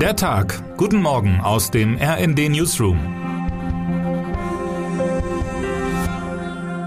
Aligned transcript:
Der 0.00 0.14
Tag. 0.14 0.76
Guten 0.76 1.00
Morgen 1.00 1.40
aus 1.40 1.70
dem 1.70 1.96
RND 1.96 2.50
Newsroom. 2.50 2.98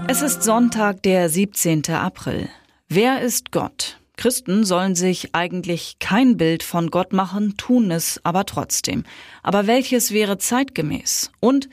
Es 0.06 0.22
ist 0.22 0.44
Sonntag, 0.44 1.02
der 1.02 1.28
17. 1.28 1.90
April. 1.90 2.48
Wer 2.88 3.20
ist 3.20 3.50
Gott? 3.50 3.98
Christen 4.16 4.62
sollen 4.62 4.94
sich 4.94 5.34
eigentlich 5.34 5.96
kein 5.98 6.36
Bild 6.36 6.62
von 6.62 6.92
Gott 6.92 7.12
machen, 7.12 7.56
tun 7.56 7.90
es 7.90 8.20
aber 8.22 8.46
trotzdem. 8.46 9.02
Aber 9.42 9.66
welches 9.66 10.12
wäre 10.12 10.38
zeitgemäß? 10.38 11.32
Und 11.40 11.68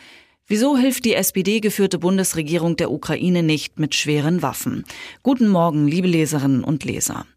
wieso 0.47 0.75
hilft 0.75 1.05
die 1.05 1.13
SPD-geführte 1.13 1.99
Bundesregierung 1.99 2.77
der 2.77 2.89
Ukraine 2.89 3.43
nicht 3.43 3.77
mit 3.77 3.93
schweren 3.93 4.41
Waffen? 4.41 4.85
Guten 5.21 5.49
Morgen, 5.49 5.87
liebe 5.87 6.07
Leserinnen 6.07 6.63
und 6.63 6.83
Leser. 6.83 7.27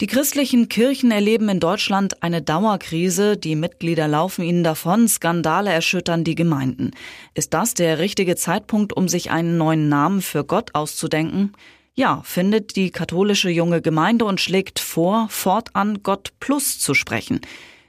Die 0.00 0.06
christlichen 0.08 0.68
Kirchen 0.68 1.12
erleben 1.12 1.48
in 1.48 1.60
Deutschland 1.60 2.22
eine 2.22 2.42
Dauerkrise, 2.42 3.36
die 3.36 3.54
Mitglieder 3.54 4.08
laufen 4.08 4.42
ihnen 4.42 4.64
davon, 4.64 5.06
Skandale 5.06 5.70
erschüttern 5.70 6.24
die 6.24 6.34
Gemeinden. 6.34 6.90
Ist 7.34 7.54
das 7.54 7.74
der 7.74 7.98
richtige 8.00 8.34
Zeitpunkt, 8.34 8.92
um 8.92 9.06
sich 9.06 9.30
einen 9.30 9.58
neuen 9.58 9.88
Namen 9.88 10.20
für 10.20 10.44
Gott 10.44 10.74
auszudenken? 10.74 11.52
Ja, 11.94 12.22
findet 12.24 12.74
die 12.74 12.90
katholische 12.90 13.50
junge 13.50 13.82
Gemeinde 13.82 14.24
und 14.24 14.40
schlägt 14.40 14.80
vor, 14.80 15.28
fortan 15.28 16.02
Gott 16.02 16.32
Plus 16.40 16.80
zu 16.80 16.94
sprechen. 16.94 17.40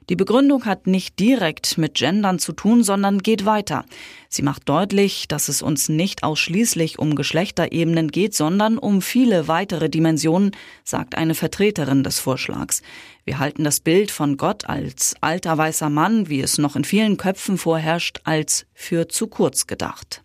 Die 0.09 0.15
Begründung 0.15 0.65
hat 0.65 0.85
nicht 0.85 1.19
direkt 1.19 1.77
mit 1.77 1.93
Gendern 1.95 2.37
zu 2.37 2.51
tun, 2.51 2.83
sondern 2.83 3.19
geht 3.19 3.45
weiter. 3.45 3.85
Sie 4.27 4.41
macht 4.41 4.67
deutlich, 4.67 5.27
dass 5.27 5.47
es 5.47 5.61
uns 5.61 5.87
nicht 5.87 6.23
ausschließlich 6.23 6.99
um 6.99 7.15
Geschlechterebenen 7.15 8.09
geht, 8.09 8.35
sondern 8.35 8.77
um 8.77 9.01
viele 9.01 9.47
weitere 9.47 9.89
Dimensionen, 9.89 10.51
sagt 10.83 11.15
eine 11.15 11.35
Vertreterin 11.35 12.03
des 12.03 12.19
Vorschlags. 12.19 12.81
Wir 13.23 13.39
halten 13.39 13.63
das 13.63 13.79
Bild 13.79 14.11
von 14.11 14.35
Gott 14.35 14.65
als 14.65 15.15
alter 15.21 15.57
weißer 15.57 15.89
Mann, 15.89 16.27
wie 16.27 16.41
es 16.41 16.57
noch 16.57 16.75
in 16.75 16.83
vielen 16.83 17.15
Köpfen 17.15 17.57
vorherrscht, 17.57 18.19
als 18.25 18.65
für 18.73 19.07
zu 19.07 19.27
kurz 19.27 19.67
gedacht. 19.67 20.23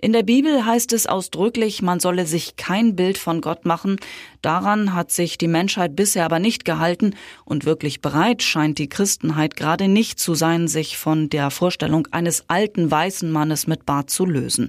In 0.00 0.12
der 0.12 0.22
Bibel 0.22 0.64
heißt 0.64 0.92
es 0.92 1.08
ausdrücklich, 1.08 1.82
man 1.82 1.98
solle 1.98 2.24
sich 2.24 2.54
kein 2.54 2.94
Bild 2.94 3.18
von 3.18 3.40
Gott 3.40 3.64
machen. 3.64 3.96
Daran 4.42 4.94
hat 4.94 5.10
sich 5.10 5.38
die 5.38 5.48
Menschheit 5.48 5.96
bisher 5.96 6.24
aber 6.24 6.38
nicht 6.38 6.64
gehalten 6.64 7.14
und 7.44 7.64
wirklich 7.64 8.00
bereit 8.00 8.44
scheint 8.44 8.78
die 8.78 8.88
Christenheit 8.88 9.56
gerade 9.56 9.88
nicht 9.88 10.20
zu 10.20 10.36
sein, 10.36 10.68
sich 10.68 10.96
von 10.96 11.30
der 11.30 11.50
Vorstellung 11.50 12.06
eines 12.12 12.44
alten 12.48 12.88
weißen 12.88 13.28
Mannes 13.28 13.66
mit 13.66 13.86
Bart 13.86 14.08
zu 14.08 14.24
lösen. 14.24 14.68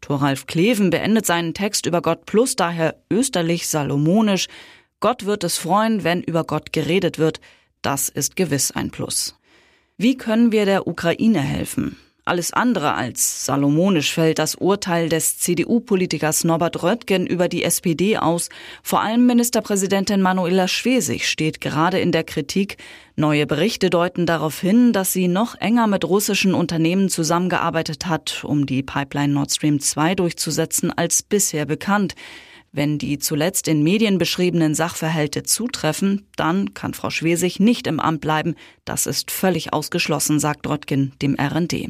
Thoralf 0.00 0.46
Kleven 0.46 0.88
beendet 0.88 1.26
seinen 1.26 1.52
Text 1.52 1.84
über 1.84 2.00
Gott 2.00 2.24
plus 2.24 2.56
daher 2.56 2.96
österlich 3.10 3.68
salomonisch. 3.68 4.46
Gott 5.00 5.26
wird 5.26 5.44
es 5.44 5.58
freuen, 5.58 6.04
wenn 6.04 6.22
über 6.22 6.44
Gott 6.44 6.72
geredet 6.72 7.18
wird. 7.18 7.40
Das 7.82 8.08
ist 8.08 8.34
gewiss 8.34 8.70
ein 8.70 8.90
Plus. 8.90 9.36
Wie 9.98 10.16
können 10.16 10.52
wir 10.52 10.64
der 10.64 10.86
Ukraine 10.86 11.42
helfen? 11.42 11.98
Alles 12.30 12.52
andere 12.52 12.94
als 12.94 13.44
salomonisch 13.44 14.14
fällt 14.14 14.38
das 14.38 14.54
Urteil 14.54 15.08
des 15.08 15.38
CDU-Politikers 15.38 16.44
Norbert 16.44 16.80
Röttgen 16.80 17.26
über 17.26 17.48
die 17.48 17.64
SPD 17.64 18.18
aus. 18.18 18.50
Vor 18.84 19.00
allem 19.00 19.26
Ministerpräsidentin 19.26 20.22
Manuela 20.22 20.68
Schwesig 20.68 21.28
steht 21.28 21.60
gerade 21.60 21.98
in 21.98 22.12
der 22.12 22.22
Kritik. 22.22 22.76
Neue 23.16 23.48
Berichte 23.48 23.90
deuten 23.90 24.26
darauf 24.26 24.60
hin, 24.60 24.92
dass 24.92 25.12
sie 25.12 25.26
noch 25.26 25.56
enger 25.56 25.88
mit 25.88 26.04
russischen 26.04 26.54
Unternehmen 26.54 27.08
zusammengearbeitet 27.08 28.06
hat, 28.06 28.44
um 28.44 28.64
die 28.64 28.84
Pipeline 28.84 29.32
Nord 29.34 29.50
Stream 29.50 29.80
2 29.80 30.14
durchzusetzen 30.14 30.96
als 30.96 31.24
bisher 31.24 31.66
bekannt. 31.66 32.14
Wenn 32.72 32.98
die 32.98 33.18
zuletzt 33.18 33.66
in 33.66 33.82
Medien 33.82 34.18
beschriebenen 34.18 34.76
Sachverhalte 34.76 35.42
zutreffen, 35.42 36.26
dann 36.36 36.72
kann 36.72 36.94
Frau 36.94 37.10
Schwesig 37.10 37.58
nicht 37.58 37.88
im 37.88 37.98
Amt 37.98 38.20
bleiben. 38.20 38.54
Das 38.84 39.06
ist 39.06 39.32
völlig 39.32 39.72
ausgeschlossen, 39.72 40.38
sagt 40.38 40.68
Röttgen 40.68 41.12
dem 41.20 41.34
RND. 41.34 41.88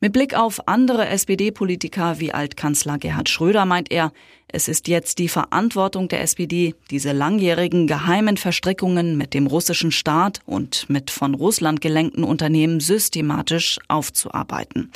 Mit 0.00 0.12
Blick 0.12 0.34
auf 0.34 0.68
andere 0.68 1.08
SPD-Politiker 1.08 2.20
wie 2.20 2.30
Altkanzler 2.30 2.98
Gerhard 2.98 3.28
Schröder 3.28 3.64
meint 3.64 3.90
er, 3.90 4.12
es 4.46 4.68
ist 4.68 4.86
jetzt 4.86 5.18
die 5.18 5.28
Verantwortung 5.28 6.06
der 6.06 6.20
SPD, 6.20 6.74
diese 6.90 7.12
langjährigen 7.12 7.88
geheimen 7.88 8.36
Verstrickungen 8.36 9.16
mit 9.16 9.34
dem 9.34 9.48
russischen 9.48 9.90
Staat 9.90 10.40
und 10.46 10.88
mit 10.88 11.10
von 11.10 11.34
Russland 11.34 11.80
gelenkten 11.80 12.22
Unternehmen 12.22 12.78
systematisch 12.78 13.80
aufzuarbeiten. 13.88 14.92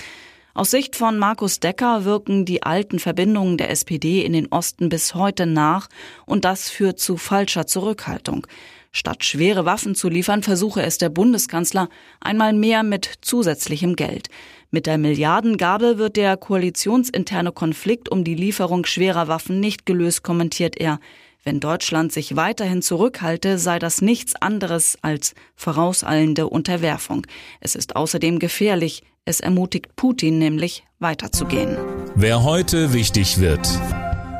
Aus 0.60 0.72
Sicht 0.72 0.94
von 0.94 1.18
Markus 1.18 1.58
Decker 1.58 2.04
wirken 2.04 2.44
die 2.44 2.62
alten 2.62 2.98
Verbindungen 2.98 3.56
der 3.56 3.70
SPD 3.70 4.22
in 4.22 4.34
den 4.34 4.48
Osten 4.48 4.90
bis 4.90 5.14
heute 5.14 5.46
nach 5.46 5.88
und 6.26 6.44
das 6.44 6.68
führt 6.68 7.00
zu 7.00 7.16
falscher 7.16 7.66
Zurückhaltung. 7.66 8.46
Statt 8.92 9.24
schwere 9.24 9.64
Waffen 9.64 9.94
zu 9.94 10.10
liefern, 10.10 10.42
versuche 10.42 10.82
es 10.82 10.98
der 10.98 11.08
Bundeskanzler 11.08 11.88
einmal 12.20 12.52
mehr 12.52 12.82
mit 12.82 13.10
zusätzlichem 13.22 13.96
Geld. 13.96 14.28
Mit 14.70 14.84
der 14.84 14.98
Milliardengabe 14.98 15.96
wird 15.96 16.16
der 16.16 16.36
koalitionsinterne 16.36 17.52
Konflikt 17.52 18.10
um 18.10 18.22
die 18.22 18.34
Lieferung 18.34 18.84
schwerer 18.84 19.28
Waffen 19.28 19.60
nicht 19.60 19.86
gelöst, 19.86 20.22
kommentiert 20.22 20.76
er. 20.76 21.00
Wenn 21.42 21.58
Deutschland 21.58 22.12
sich 22.12 22.36
weiterhin 22.36 22.82
zurückhalte, 22.82 23.58
sei 23.58 23.78
das 23.78 24.02
nichts 24.02 24.36
anderes 24.36 24.98
als 25.00 25.34
vorauseilende 25.56 26.48
Unterwerfung. 26.48 27.26
Es 27.60 27.74
ist 27.74 27.96
außerdem 27.96 28.38
gefährlich. 28.38 29.02
Es 29.24 29.40
ermutigt 29.40 29.96
Putin 29.96 30.38
nämlich 30.38 30.84
weiterzugehen. 30.98 31.78
Wer 32.14 32.42
heute 32.42 32.92
wichtig 32.92 33.40
wird. 33.40 33.66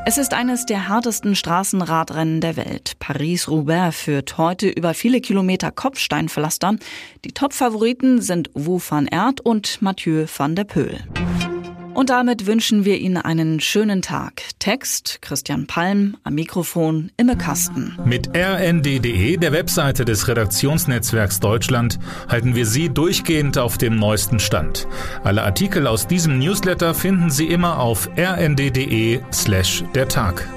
Es 0.05 0.17
ist 0.17 0.33
eines 0.33 0.65
der 0.65 0.89
härtesten 0.89 1.35
Straßenradrennen 1.35 2.41
der 2.41 2.55
Welt. 2.55 2.93
Paris-Roubaix 2.99 3.95
führt 3.95 4.37
heute 4.37 4.67
über 4.67 4.93
viele 4.93 5.21
Kilometer 5.21 5.71
Kopfsteinpflaster. 5.71 6.75
Die 7.25 7.31
Top-Favoriten 7.31 8.21
sind 8.21 8.49
Wu 8.53 8.79
van 8.79 9.07
Aert 9.07 9.41
und 9.41 9.81
Mathieu 9.81 10.25
van 10.35 10.55
der 10.55 10.63
Poel. 10.65 10.99
Und 11.93 12.09
damit 12.09 12.45
wünschen 12.47 12.85
wir 12.85 12.99
Ihnen 12.99 13.17
einen 13.17 13.59
schönen 13.59 14.01
Tag. 14.01 14.43
Text 14.59 15.21
Christian 15.21 15.67
Palm, 15.67 16.17
am 16.23 16.35
Mikrofon 16.35 17.11
Imme 17.17 17.37
Kasten. 17.37 17.97
Mit 18.05 18.29
rnd.de, 18.35 19.37
der 19.37 19.51
Webseite 19.51 20.05
des 20.05 20.27
Redaktionsnetzwerks 20.27 21.39
Deutschland, 21.39 21.99
halten 22.29 22.55
wir 22.55 22.65
Sie 22.65 22.89
durchgehend 22.89 23.57
auf 23.57 23.77
dem 23.77 23.97
neuesten 23.97 24.39
Stand. 24.39 24.87
Alle 25.23 25.43
Artikel 25.43 25.85
aus 25.87 26.07
diesem 26.07 26.39
Newsletter 26.39 26.93
finden 26.93 27.29
Sie 27.29 27.47
immer 27.47 27.79
auf 27.79 28.09
rnd.de 28.17 29.19
slash 29.31 29.83
der 29.93 30.07
Tag. 30.07 30.47